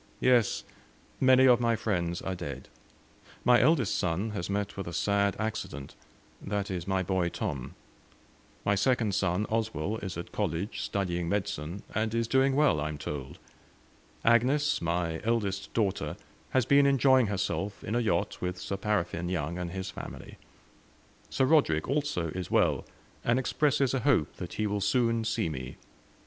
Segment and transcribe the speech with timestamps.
[0.19, 0.63] "Yes,
[1.19, 2.69] many of my friends are dead.
[3.45, 5.93] My eldest son has met with a sad accident
[6.41, 7.75] that is, my boy Tom;
[8.65, 12.97] my second son, Oswell, is at college studying medicine, and is doing well I am
[12.97, 13.37] told.
[14.25, 16.17] Agnes, my eldest daughter,
[16.49, 20.39] has been enjoying herself in a yacht, with 'Sir Paraffine' Young and his family.
[21.29, 22.85] Sir Roderick, also, is well,
[23.23, 25.77] and expresses a hope that he will soon see me.